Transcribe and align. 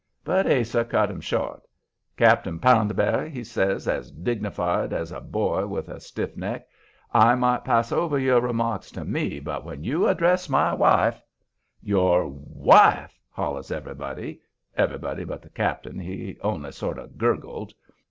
But 0.23 0.47
Ase 0.47 0.83
cut 0.89 1.11
him 1.11 1.21
short. 1.21 1.61
"Cap'n 2.17 2.57
Poundberry," 2.57 3.43
says 3.45 3.85
he, 3.85 4.23
dignified 4.23 4.93
as 4.93 5.11
a 5.11 5.21
boy 5.21 5.67
with 5.67 5.89
a 5.89 5.99
stiff 5.99 6.35
neck, 6.35 6.67
"I 7.13 7.35
might 7.35 7.63
pass 7.63 7.91
over 7.91 8.17
your 8.17 8.41
remarks 8.41 8.89
to 8.93 9.05
me, 9.05 9.39
but 9.39 9.63
when 9.63 9.83
you 9.83 10.07
address 10.07 10.49
my 10.49 10.73
wife" 10.73 11.21
"Your 11.93 12.25
WIFE?" 12.27 13.19
hollers 13.29 13.69
everybody 13.69 14.41
everybody 14.75 15.23
but 15.23 15.43
the 15.43 15.51
cap'n; 15.51 15.99
he 15.99 16.35
only 16.41 16.71
sort 16.71 16.97
of 16.97 17.19
gurgled. 17.19 17.75